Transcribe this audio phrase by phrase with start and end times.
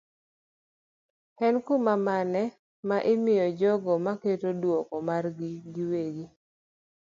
[1.47, 2.43] en kum mane
[2.87, 6.25] ma imiyo jogo maketo duoko margi giwegi.